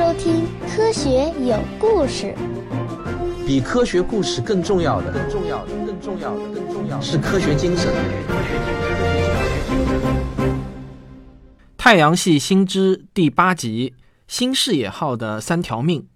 [0.00, 2.34] 收听《科学有故事》。
[3.46, 7.92] 比科学故事更重要的，更重要的，更重要的，更重要的是科学精神。
[11.76, 13.92] 太阳系新知第八集：
[14.26, 16.08] 新视野号的三条命。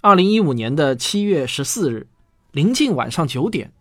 [0.00, 2.08] 二零一五年的七月十四日，
[2.50, 3.72] 临近晚上九点，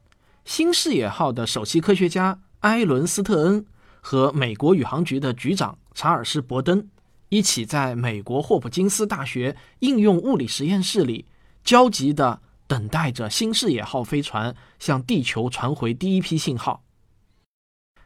[0.45, 3.65] 新视野号的首席科学家埃伦斯特恩
[3.99, 6.87] 和美国宇航局的局长查尔斯伯登
[7.29, 11.27] 一起在美国霍普金斯大学应用物理实验室里
[11.63, 16.83] 焦急地等待着新视野号飞船向地球传回第一批信号。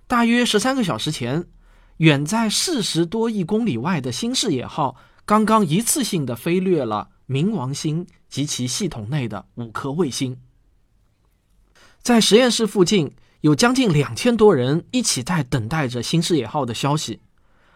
[0.08, 1.45] 大约十三个小时前，
[1.98, 10.38] 远在四十多亿公里外的新视野号刚刚一次性地飞掠了冥王星及其系统内的五颗卫星。
[12.02, 17.22] 在实验室附近，有将近两千多人一起在等待着新视野号的消息，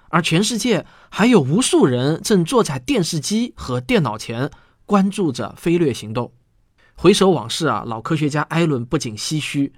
[0.10, 4.50] 而全世界还有无数人正坐在电视机和电脑前
[4.86, 6.32] 关注着飞掠行动。
[6.96, 9.74] 回首往事啊，老科学家艾伦不仅唏嘘，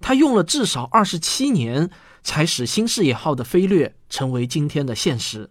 [0.00, 1.90] 他用了至少二十七年
[2.22, 5.50] 才使新视野号的飞掠成为今天的现实。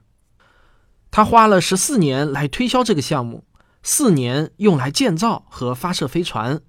[1.11, 3.45] 他花了十四年来推销这个项目，
[3.81, 6.61] 四年用来建造和发射飞船。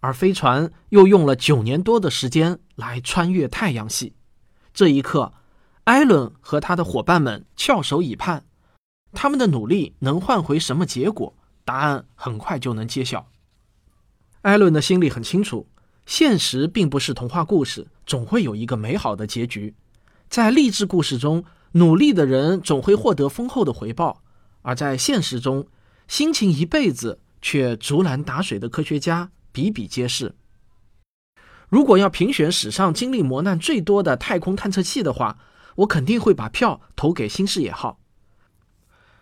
[0.00, 4.14] 而飞船又用了九年多的时间来穿越太阳系。
[4.74, 5.32] 这一刻，
[5.84, 8.44] 艾伦和他的伙伴们翘首以盼，
[9.12, 11.34] 他们的努力能换回什么结果？
[11.64, 13.28] 答案很快就能揭晓。
[14.42, 15.66] 艾伦的心里很清楚，
[16.06, 19.74] 现实并不是童话故事，总会有一个美好的结局。
[20.28, 24.22] 在励志故事中，努力的人总会获得丰厚的回报；
[24.62, 25.66] 而在现实中，
[26.08, 29.30] 辛勤一辈子却竹篮打水的科学家。
[29.52, 30.34] 比比皆是。
[31.68, 35.38] 如果要评选史上经历磨难最多的太空探测器的话，
[35.76, 37.98] 我肯定会把票投给新视野号。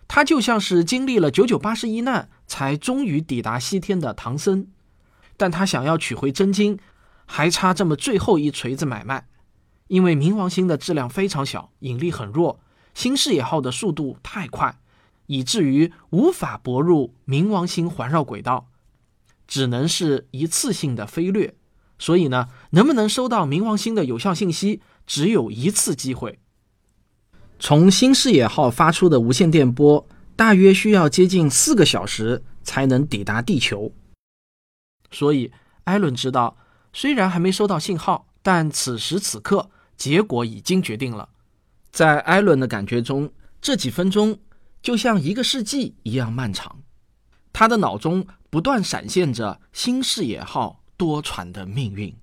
[0.09, 4.67] 他就像是经历了九九八十一难才终于抵达西天的唐僧，
[5.37, 6.79] 但他想要取回真经，
[7.25, 9.27] 还差这么最后一锤子买卖。
[9.89, 12.61] 因为冥王星的质量非常小，引力很弱，
[12.93, 14.79] 新视野号的速度太快，
[15.27, 18.69] 以至于无法泊入冥王星环绕轨道。
[19.47, 21.55] 只能是一次性的飞掠，
[21.99, 26.39] 所以呢，能不能收到冥王星的有效信息，只有一次机会。
[27.65, 33.93] 从新视野号发出的无线电波，大约需要接近四个小时才能抵达地球。
[35.13, 35.53] 所以，
[35.85, 36.57] 艾伦知道，
[36.93, 41.29] 虽然还没收到信号，但此时此刻，结果已经决定了。
[41.93, 44.37] 在艾伦的感觉中，这几分钟
[44.83, 46.81] 就像一个世纪一样漫长。
[47.53, 48.27] 他的脑中。
[48.53, 52.15] 不断闪现着新视野号多舛的命运。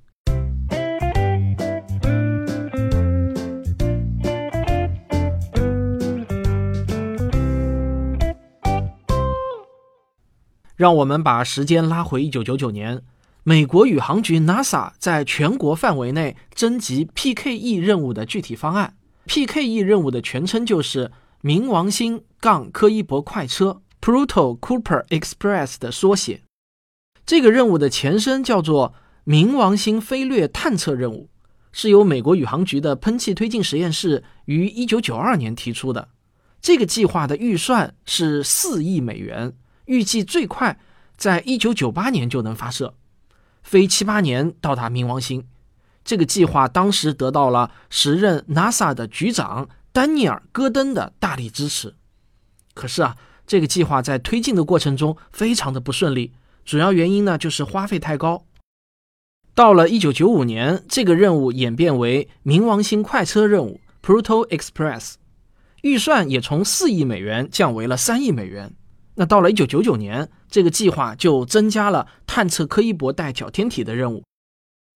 [10.79, 13.01] 让我们把时间拉回一九九九年，
[13.43, 18.95] 美国宇航局 NASA 在全国范围内征集 PKE 任务的具体方案。
[19.25, 23.81] PKE 任务的全称就是冥王星杠柯伊伯快车。
[23.99, 26.43] Pluto Cooper Express 的缩写，
[27.25, 28.93] 这个任务的前身叫做
[29.25, 31.29] 冥王星飞掠探测任务，
[31.73, 36.07] 是由美国宇航局的喷气推进实验室于1992年提出的。
[36.61, 39.51] 这个计划的预算是4亿美元，
[39.89, 40.79] 预计最快
[41.17, 42.93] 在1998年就能发射，
[43.61, 45.45] 飞七八年到达冥王星。
[46.05, 51.95] 这个计划当时得到了时任 NASA 的局长丹尼尔·戈登的大力支持。
[52.73, 53.17] 可是啊。
[53.49, 56.33] 这个计划在推进的过程中非常的不顺利，
[56.63, 58.45] 主要原因呢就是花费太高。
[59.55, 65.15] 到了一九九五年，这个任务演变为冥王星快车任务 （Pluto Express），
[65.81, 68.75] 预算也从四亿美元降为了三亿美元。
[69.19, 74.23] 那到了一九九九年，这个计划就增加了探测柯伊伯带小天体的任务，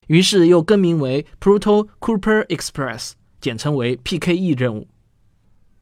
[0.07, 3.11] 于是又更名为 Pluto Cooper Express，
[3.41, 4.87] 简称为 PKE 任务。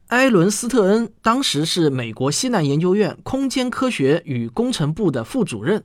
[0.08, 5.84] 埃伦斯特恩当时是美国西南研究院空间科学与工程部的副主任，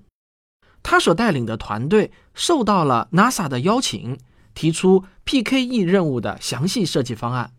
[0.82, 4.18] 他所带领的团队受到了 NASA 的邀请，
[4.56, 7.52] 提出 PKE 任务的详细设计方案。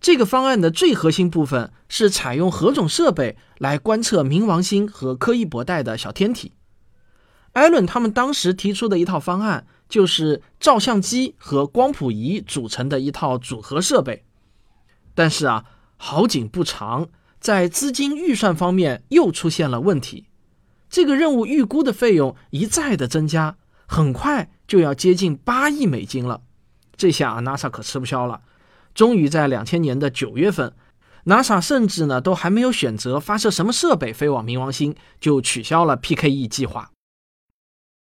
[0.00, 6.54] 这个方案的最核心部分是采用何种设备来观测冥王星和柯伊伯带的小天体。
[7.52, 14.24] 艾伦他们当时提出的一套方案，就是照相机和光谱仪组成的一套组合设备。
[15.14, 15.64] 但是啊，
[15.96, 17.08] 好景不长，
[17.38, 20.28] 在资金预算方面又出现了问题。
[20.88, 23.56] 这个任务预估的费用一再的增加，
[23.86, 26.40] 很快就要接近八亿美金了。
[26.96, 28.40] 这下 NASA 可吃不消了。
[28.94, 30.72] 终于在两千年的九月份
[31.24, 36.90] NASA 甚至呢都还没有选择发射什么设备飞往冥王星，就取消了 PKE 计划。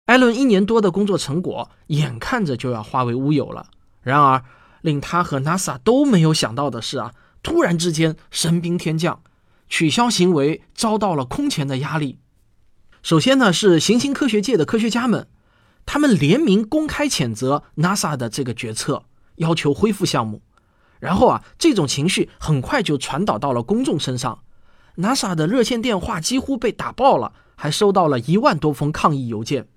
[0.05, 3.67] 艾伦一年多的工作成果，眼看着就要化为乌有了。
[4.01, 4.43] 然而，
[4.81, 9.23] 令他和 NASA 都没有想到的是啊，突然之间神兵天降，
[9.67, 12.19] 取消行为遭到了空前的压力。
[13.01, 15.27] 首先呢，是行星科学界的科学家们，
[15.87, 19.05] 他们联名公开谴责 NASA 的这个决策，
[19.37, 20.43] 要求恢复项目。
[20.99, 24.43] 然后啊，这种情绪很快就传导到了公众身上
[24.97, 29.67] ，NASA 的热线电话几乎被打爆了，还收到了一万多封抗议邮件。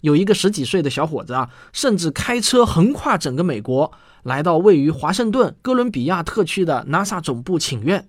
[0.00, 8.08] 有一个十几岁的小伙子啊，甚至开车横跨整个美国，来到位于华盛顿哥伦比亚特区的 NASA 总部请愿。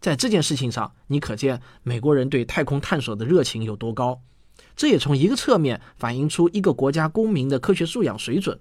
[0.00, 4.20] 在这件事情上，你可见美国人对太空探索的热情有多高。
[4.74, 8.58] 这也从一个侧面反映出一个国家公民的科学素养水准。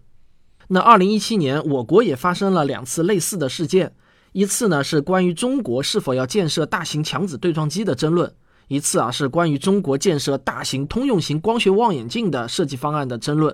[0.74, 3.94] 那二零一七年，我国也发生了两次类似的事件，
[4.32, 8.34] 一次呢是关于中国是否要建设大型强子对撞机的争论，
[8.70, 13.54] 一次啊是关于中国建设大型通用型光学望远镜的设计方案的争论。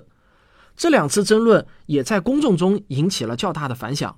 [0.76, 4.16] 这两次争论也在公众中引起了较大的反响，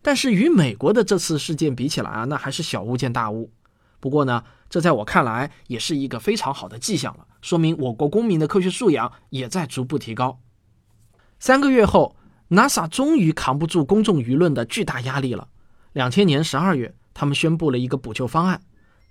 [0.00, 3.52] 但是与美国的这次事件比起来啊，那还是小巫见大巫。
[4.00, 10.40] 不过呢，这在我看来也是一个非常好的迹象了，说明我国公民的科学素养也在逐步提高。
[11.38, 12.16] 三个月后。
[12.50, 15.48] NASA 终于扛不住公众舆论的巨大压力了。
[15.92, 18.60] 两千年十二月，他们宣布了一个补救方案。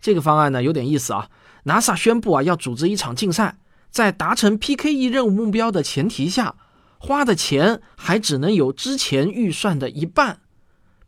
[0.02, 1.30] 这个方案呢有点意思啊。
[1.66, 3.58] NASA 宣布啊要组织一场竞赛，
[3.90, 6.56] 在达成 PKE 任务目标的前提下，
[6.98, 10.40] 花的钱还只能有之前预算的一半，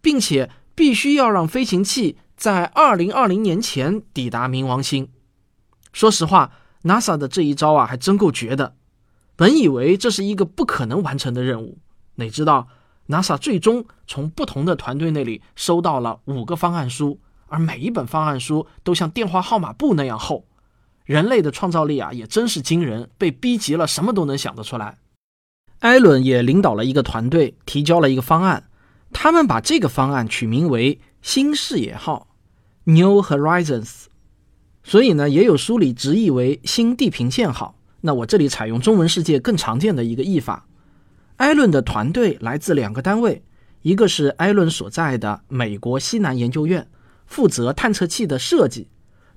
[0.02, 5.10] 并且必须要让飞行器在二零二零年前抵达冥王星。
[5.94, 6.52] 说实话
[6.84, 8.76] ，NASA 的这一招啊还真够绝的。
[9.36, 11.78] 本以为这是一个不可能完成的任务。
[12.22, 12.68] 得知道
[13.08, 20.46] ，NASA 最终从不同的团队那里收到了五个方案书，而每一本方案书都像电话号码簿那样厚。
[21.04, 25.00] 人类的创造力啊，也真是惊人，被逼急了，什么都能想得出来。
[25.80, 28.70] 艾伦也领导了一个团队，提交了一个方案，
[29.12, 32.28] 他们把这个方案取名为“新视野号
[32.86, 34.06] ”（New Horizons），
[34.84, 37.76] 所以呢，也有书里直译为“新地平线号”。
[38.02, 40.68] 那我这里采用中文世界更常见的一个译法。
[41.42, 43.44] 艾伦的团队来自两个单位，
[43.82, 46.88] 一个是艾伦所在的美国西南研究院，
[47.26, 48.86] 负责探测器的设计；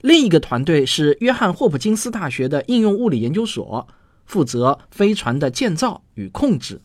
[0.03, 3.89] 另一个团队是约翰霍普金斯大学的应用物理研究所，
[4.27, 6.83] 负责飞船的建造与控制。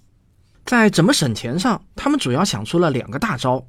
[0.65, 3.67] 在怎么省钱上，他们主要想出了两个大招。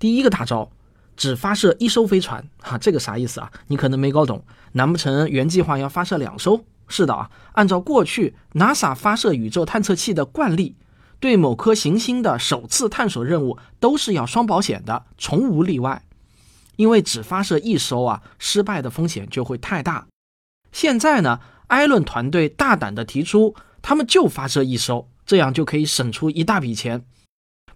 [0.00, 0.68] 第一个大招，
[1.16, 3.48] 只发射一艘飞船，哈，这个啥意思啊？
[3.68, 4.44] 你可能没搞懂。
[4.72, 6.64] 难不成原计划要发射两艘？
[6.88, 10.74] 是的啊，按照过去 NASA 发射宇宙探测器的惯例。
[11.20, 16.02] 对某颗行星的首次探索任务都是要双保险的，从无例外。
[16.76, 20.06] 因为只发射一艘啊，失败的风险就会太大。
[20.70, 27.04] 现在呢，艾伦团队大胆地提出，他们就发射一艘，这样就可以省出一大笔钱。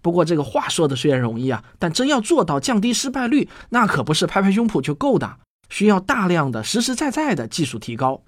[0.01, 8.23] 不过这个话说的虽然容易啊，但真要做到降低失败率，那可不是拍拍胸脯就够的，需要大量的实实在在的技术提高。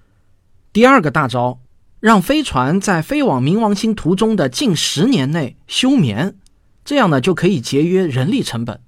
[0.73, 1.61] 第二个大招。
[2.05, 6.35] 让飞船在飞往冥王星途中的近十年内休眠，
[6.83, 8.79] 这样呢就可以节约人力成本。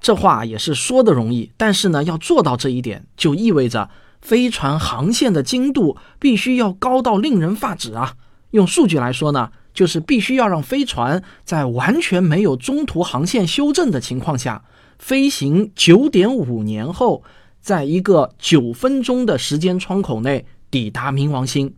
[0.00, 3.90] 这话也是说的容易，但是呢要做到这一点，就意味着
[4.20, 8.14] 飞船航线的精度必须要高到令人发指啊！
[8.50, 14.64] 用数据来说呢，就是必须要让飞船在完全没有中途航线修正的情况下，
[14.98, 17.22] 飞行九点五年后，
[17.60, 21.72] 在一个九分钟的时间窗口内抵达冥王星。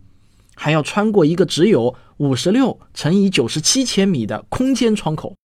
[0.63, 5.35] 还要穿过一个只有五十六乘以九十七千米的空间窗口，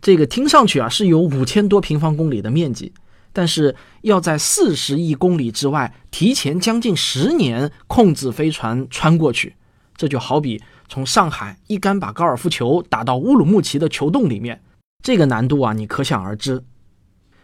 [0.00, 2.90] 这个听上去啊是有五千多平方公里的面积，
[3.30, 9.54] 但是要在四十亿公里之外提前将近十年控制飞船穿过去，
[9.98, 14.62] 这就好比从上海一杆把高尔夫球打到乌鲁木齐的球洞里面，
[15.04, 16.64] 这个难度啊你可想而知。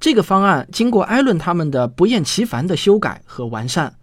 [0.01, 3.97] 这个方案经过艾伦他们的不厌其烦的修改和完善，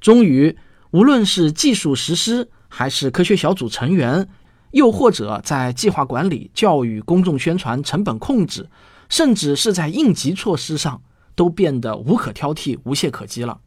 [0.00, 0.58] 终于
[0.90, 2.50] 无论是技术实施。
[2.76, 4.28] 还是科学小组成员，
[4.72, 8.68] 又或者在计划管理、教育、公众宣传、成本控制，
[9.08, 11.00] 甚至是在应急措施上，
[11.36, 13.60] 都变得无可挑剔、无懈可击了。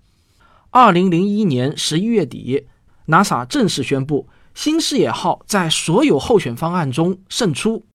[0.71, 2.65] 二零零一年十一月底
[3.07, 7.85] ，NASA 正式宣布新视野号在所有候选方案中胜出。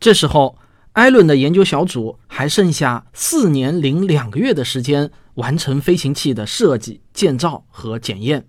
[0.00, 0.56] 这时候，
[0.92, 8.48] 艾伦的研究小组还剩下四年零两个月的时间完成飞行器的设计、建造和检验。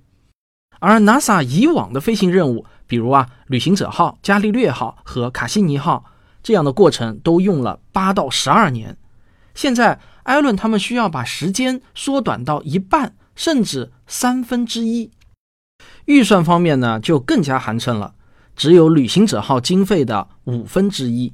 [0.80, 6.06] 而 NASA 以往的飞行任务，比如啊，旅行者号、伽利略号和卡西尼号
[6.42, 8.98] 这样的过程，都用了八到十二年。
[9.54, 15.12] 现在艾伦他们需要把时间缩短到一半，甚至三分之一。
[16.06, 18.14] 预算方面呢，就更加寒碜了，
[18.56, 21.34] 只有旅行者号经费的五分之一。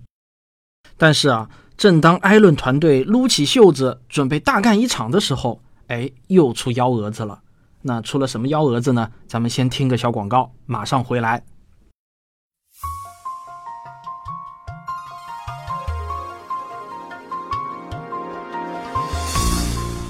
[0.97, 7.41] 但是啊，正当艾伦团队撸起袖子准备大干一场的时候，哎，又出幺蛾子了。
[7.87, 9.11] 那出了什么幺蛾子呢？
[9.27, 11.43] 咱们先听个小广告，马上回来。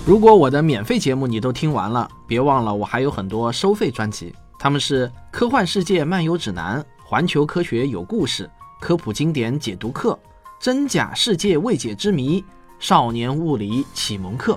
[0.05, 8.44] 如果我的免费节目你都听完了，别忘了我还有很多收费专辑，他们是《科幻世界漫游指南》《环球科学有故事》
[8.79, 10.13] 《科普经典解读课》
[10.62, 12.39] 《真假世界未解之谜》
[12.79, 14.53] 《少年物理启蒙课》，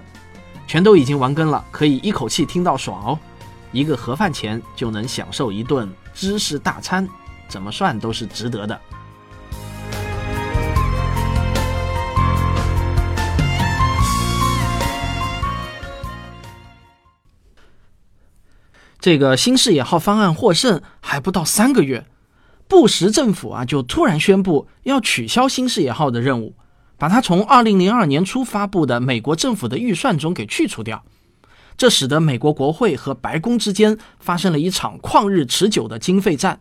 [0.69, 3.19] 全都已经完更了，可以一口气听到爽哦！
[3.73, 7.09] 一个盒饭钱就能享受一顿知识大餐，
[7.49, 8.79] 怎么算都是值得的。
[19.01, 22.05] 这个新视野号方案获胜还不到三个月，
[22.69, 26.55] 布什政府啊就突然宣布要取消新视野号的任务，
[26.99, 31.05] 把它从二零零二年初发布的美国政府的预算中给去除掉。
[31.76, 36.61] 这使得美国国会和白宫之间发生了一场旷日持久的经费战。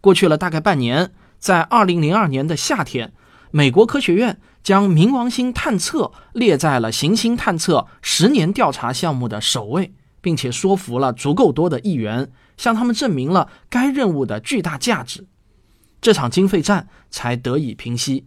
[0.00, 3.12] 过去了大概半年，在二零零二年的夏天，
[3.50, 9.94] 美国科学院将冥王星探测列在了行星探测十年调查项目的首位。
[10.22, 15.26] 并且说服了足够多的议员，向他们证明了该任务的巨大价值，
[16.00, 18.26] 这场经费战才得以平息。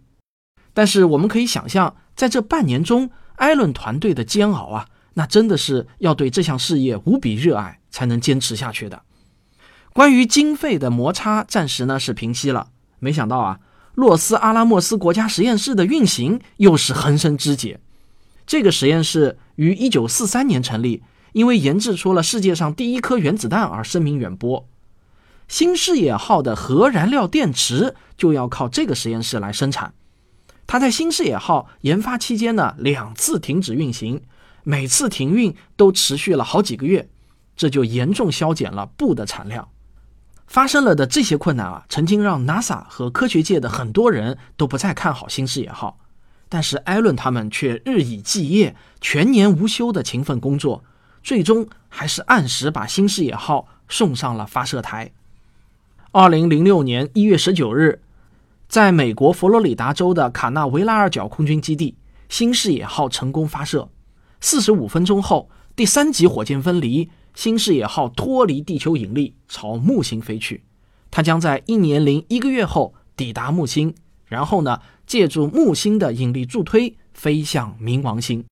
[0.76, 9.00] 但是我们可以想象，在这半年中，艾伦团队的煎熬啊，那真的是要对这项事业无比热爱才能坚持下去的。
[9.94, 12.68] 关于经费的摩擦，暂时呢是平息了。
[12.98, 13.60] 没想到啊，
[13.94, 17.80] 洛斯阿拉莫斯国家实验室的运行又是横生枝节。
[18.46, 21.02] 这个实验室于1943年成立。
[21.32, 24.66] 因为研制出了世界上第一颗原子弹而声名远播，
[25.48, 29.92] 新视野号的核燃料电池就要靠这个实验室来生产。
[30.66, 34.22] 它在新视野号研发期间呢，两次停止运行，
[34.64, 37.08] 每次停运都持续了好几个月，
[37.56, 39.68] 这就严重削减了布的产量。
[40.46, 45.98] 发生了的这些困难啊，曾经让 NASA 和科学界的很多人都不再看好新视野号，
[46.48, 50.84] 但是艾伦他们却日以继夜、全年无休的勤奋工作。
[51.22, 55.10] 最终还是按时把新视野号送上了发射台。
[56.12, 58.00] 二零零六年一月十九日，
[58.68, 61.96] 在美国佛罗里达州的卡纳维拉尔角空军基地，
[62.28, 63.88] 新视野号成功发射。
[64.40, 70.64] 四十五分钟后，第三级火箭分离，新视野号脱离地球引力，朝木星飞去。
[71.10, 73.94] 它将在一年零一个月后抵达木星，
[74.26, 78.44] 然后呢，借助木星的引力助推，飞向冥王星。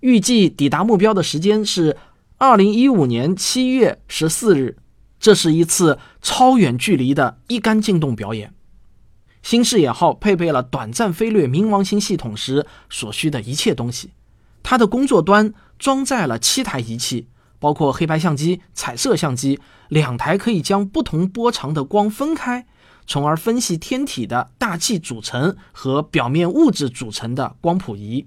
[0.00, 1.96] 预计抵达目标的时间是
[2.38, 4.78] 二零一五年七月十四日。
[5.18, 8.52] 这是一次超远距离的一杆进洞表演。
[9.46, 14.10] 新视野号配备了短暂飞掠冥王星系统时所需的一切东西。
[14.64, 17.28] 它的工作端装载了七台仪器，
[17.60, 22.66] 包括黑白相机、彩色相机，两台可以将不同波长的光分开，
[23.06, 28.26] 从而分析天体的大气组成和表面物质组成的光谱仪。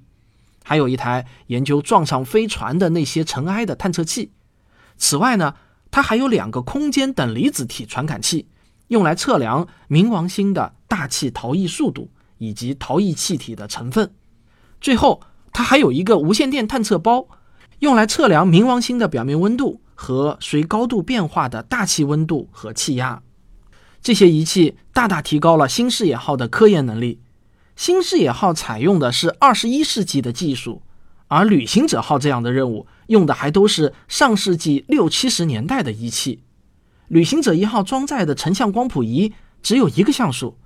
[0.64, 4.32] 还有一台研究撞上飞船的那些尘埃的探测器。
[4.98, 5.56] 此外呢，
[5.92, 8.48] 它还有两个空间等离子体传感器，
[8.90, 14.12] 用来测量冥王星的大气逃逸速度以及逃逸气体的成分。
[14.80, 17.28] 最后，它还有一个无线电探测包，
[17.80, 23.24] 用来测量冥王星的表面温度和随高度变化的大气温度和气压。
[24.02, 27.20] 这些仪器大大提高了新视野号的科研能力。
[27.76, 30.82] 新视野号采用的是二十一世纪的技术，
[31.28, 36.42] 而旅行者号这样的任务用的还都是上世纪六七十年代的仪器。
[37.10, 40.58] 旅行者一号装载的成像光谱仪只有一个像素，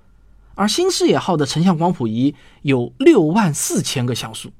[0.54, 4.52] 而新视野号的成像光谱仪有六万四千个像素。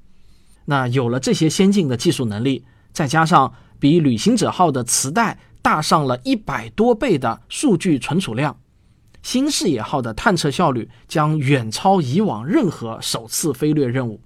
[0.64, 8.58] 那有了这些先进的技术能力，再加上比旅行者号的磁带大上了一百多倍的数据存储量。
[9.22, 14.20] 新视野号的探测效率将远超以往任何首次飞掠任务。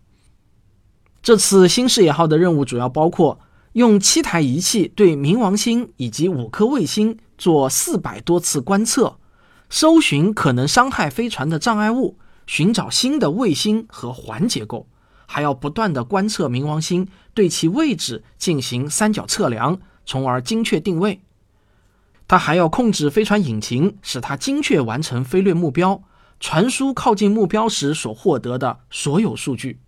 [1.22, 3.40] 这次新视野号的任务主要包括
[3.72, 9.16] 用七台仪器对冥王星以及五颗卫星做四百多次观测，
[9.70, 14.86] 搜寻可能伤害飞船的障碍物，寻找新的卫星和环结构，
[15.24, 21.20] 还要不断的观测冥王星，对其位置进行三角测量，从而精确定位。
[22.26, 26.02] 它还要控制飞船引擎，使它精确完成飞掠目标，
[26.40, 29.78] 传输靠近目标时所获得的所有数据。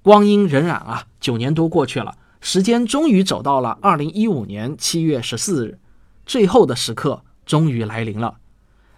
[0.00, 5.78] 光阴荏苒啊，九年多过去了，时间终于走到了二零一五年七月十四日，
[6.28, 8.38] 最后的时刻终于来临了。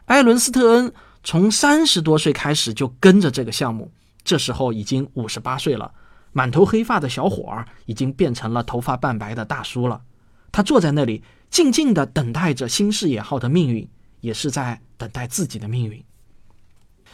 [0.05, 3.91] 艾伦斯特恩从三十多岁开始就跟着这个项目，
[4.25, 5.95] 这时候已经五十八岁了，
[6.33, 10.03] 满头黑发的小伙儿已经变成了头发半白的大叔了。
[10.51, 13.89] 他坐在那里，静静地等待着新视野号的命运，
[14.21, 16.05] 也是在等待自己的命运。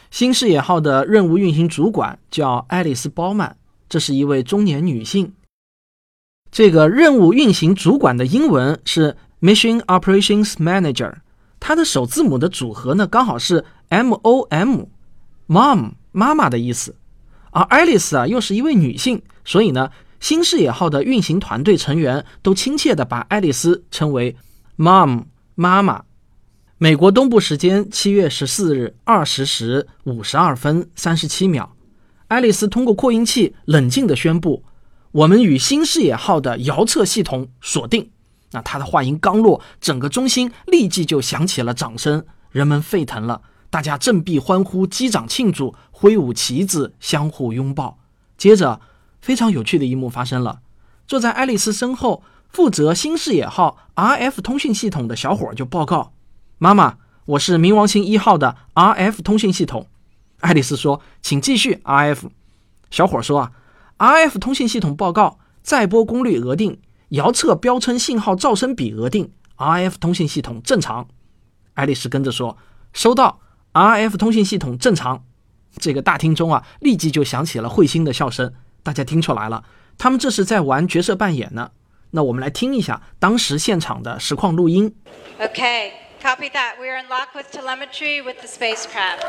[0.09, 3.55] 新视野号的任务运行主管叫爱丽丝·包曼，
[3.87, 5.33] 这是一位中年女性。
[6.49, 11.15] 这个任务运行主管的英文是 Mission Operations Manager，
[11.59, 16.95] 它的首字母的组合呢刚好是 M O M，Mom 妈妈的意思。
[17.51, 19.89] 而爱丽丝啊又是一位女性，所以呢。
[20.19, 24.35] 新视野号的运行团队成员都亲切地把爱丽丝称为
[24.75, 26.05] “mom” 妈妈。
[26.79, 31.75] 美国东部时间七月十四日二十时五十二分三十七秒，
[32.29, 34.63] 爱丽丝通过扩音器冷静地宣布
[35.13, 38.09] ：“我们与新视野号的遥测系统锁定。”
[38.51, 47.97] 那他的话音刚落，整个中心立即就响起了掌声，人们沸腾了，大家振臂欢呼，击掌庆祝，挥舞旗子，相互拥抱。
[48.37, 48.81] 接着。
[49.19, 50.59] 非常有趣的一幕发生了，
[51.05, 56.13] 坐在爱丽丝身后，负责新视野号 RF 通讯系统的小伙就报告
[56.59, 59.87] ：“妈妈，我是冥王星一号的 RF 通讯系统。”
[60.39, 62.29] 爱丽丝说：“请继续 RF。”
[62.89, 63.51] 小伙说：“啊
[63.97, 71.07] ，RF 通讯系统报告，载波功率额定，遥测标称信号噪声比额定，RF 通信系统正常。”
[71.75, 72.57] 爱丽丝跟着说
[72.93, 73.39] ：“收到
[73.73, 75.23] ，RF 通信系统正常。”
[75.79, 78.53] 这个大厅中啊，立即就响起了会心的笑声。
[78.81, 79.63] 大家听出来了，
[79.97, 81.71] 他们这是在玩角色扮演呢。
[82.11, 84.95] 那我们来听一下当时现场的实况录音。
[85.39, 86.77] Okay, copy that.
[86.79, 89.21] We are in lock with telemetry with the spacecraft.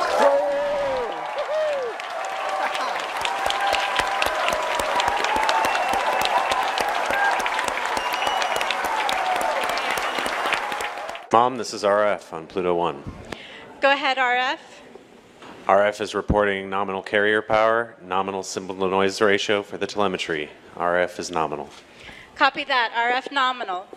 [11.31, 12.95] Mom, this is RF on Pluto 1.
[13.81, 14.59] Go ahead, RF.
[15.67, 20.49] RF is reporting nominal carrier power, nominal symbol to noise ratio for the telemetry.
[20.77, 21.69] RF is nominal.
[22.37, 22.91] Copy that.
[22.93, 23.85] RF nominal.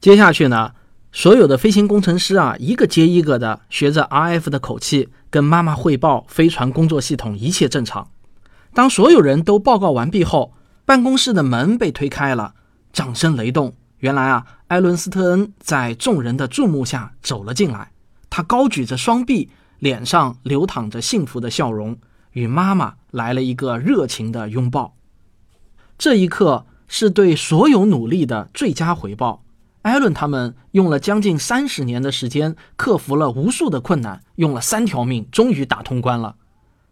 [0.00, 0.72] 接下去呢，
[1.12, 8.08] 所有的飞行工程师啊，一个接一个的学着 RF 的口气跟妈妈汇报飞船工作系统一切正常。
[8.73, 10.53] 当所有人都报告完毕后，
[10.85, 12.53] 办公室的门被推开了，
[12.93, 13.73] 掌声雷动。
[13.99, 17.91] 原来啊，艾伦斯特恩在众人的注目下走了进来。
[18.29, 21.97] 他高举着双臂，脸上流淌着幸福的笑容，
[22.31, 24.95] 与妈妈来了一个热情的拥抱。
[25.97, 29.43] 这一刻是对所有努力的最佳回报。
[29.83, 36.35] 艾伦他们用了将近三十年的时间，克服了无数的困难，用了三条命，终于打通关了。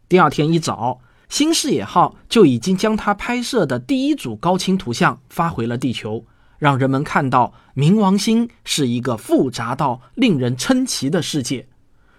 [0.07, 6.25] 第二天一早，新视野号就已经将它拍摄的第一组高清图像发回了地球。
[6.57, 11.69] 让人们看到冥王星是一个复杂到令人称奇的世界。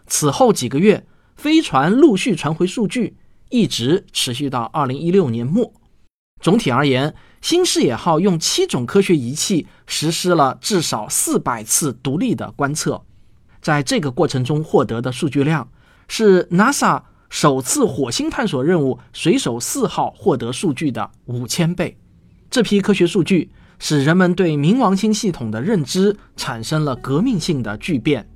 [0.06, 3.18] 此后几个月，飞船陆续传回数据，
[3.50, 5.74] 一直持续到二零一六年末。
[6.40, 13.02] 总体而言，新视野号用七种科学仪器实施了至少四百次独立的观测，
[13.60, 15.68] 在这个过程中获得的数据量
[16.08, 21.96] 是 NASA 首次火星探索任务水手四号获得数据的五千倍。
[22.50, 23.50] 这批科学数据。
[23.82, 28.28] 使人们对冥王星系统的认知产生了革命性的巨变，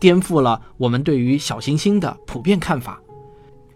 [0.00, 2.98] 颠覆了我们对于小行星的普遍看法。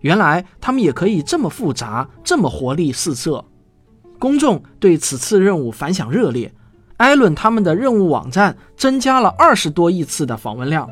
[0.00, 3.44] 原来它们也可以这么复杂，这么活力四射。
[4.18, 6.50] 公众对此次任务反响热烈，
[6.96, 10.88] 艾伦他们的任务网站增加了二十多亿次的访问量。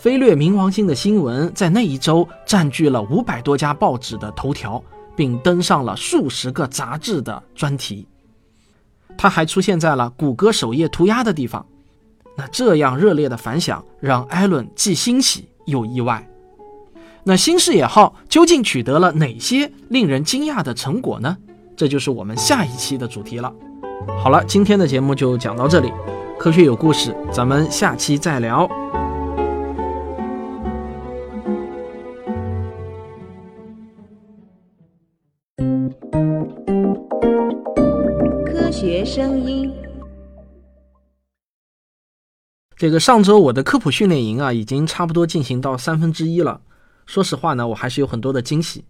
[0.00, 4.82] 飞掠冥王星的新闻在那一周占据了五百多家报纸的头条，
[5.14, 8.08] 并登上了数十个杂志的专题。
[9.18, 11.66] 它还出现在了谷歌首页涂鸦的地方，
[12.34, 16.26] 那这样热烈的反响让艾伦既欣喜又意外。
[17.22, 21.36] 那新视野号究竟取得了哪些令人惊讶的成果呢？
[21.76, 23.52] 这就是我们下一期的主题了。
[24.18, 25.92] 好了，今天的节目就讲到这里，
[26.38, 28.66] 科学有故事，咱们下期再聊。
[42.80, 46.62] 这个上周我的科普训练营啊，已经差不多进行到三分之一了。
[47.04, 48.86] 说实话呢，我还是有很多的惊喜，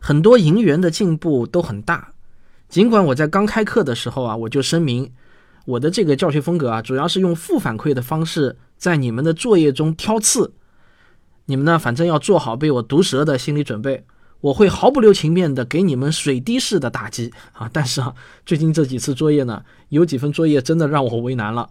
[0.00, 2.14] 很多营员的进步都很大。
[2.70, 5.12] 尽管我在刚开课的时候啊，我就声明
[5.66, 10.54] 我的这个教学风格啊，主要是用负反馈的方式在你们的作业中挑刺。
[11.44, 14.06] 你们呢，反正要做好被我毒舌的心理准备。
[14.40, 17.68] 我会毫不留情面的给你们水滴式的打击啊！
[17.70, 18.14] 但是啊，
[18.46, 21.68] 最近这几次作业呢，有几份作业真的让我为难了。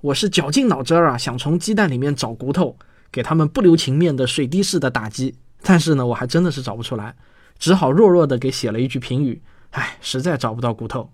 [0.00, 2.76] 我是绞尽脑汁儿啊，想从鸡蛋里面找骨头，
[3.10, 5.34] 给他们不留情面的水滴式的打击。
[5.62, 7.14] 但是呢，我还真的是找不出来，
[7.58, 9.40] 只好弱弱的给写了一句评语。
[9.70, 11.10] 唉，实在找不到骨头。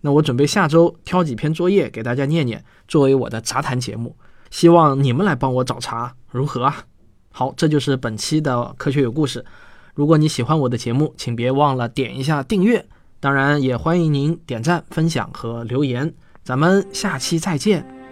[0.00, 4.16] 那我准备下周挑几篇作业给大家念念，作为我的杂谈节目。
[4.50, 6.84] 希望你们来帮我找茬，如何啊？
[7.30, 9.44] 好，这就是本期的科学有故事。
[9.94, 12.84] 如果你喜欢我的节目，请别忘了点一下订阅。
[13.18, 16.14] 当然，也欢迎您点赞、分享和留言。
[16.42, 18.03] 咱们下期再见。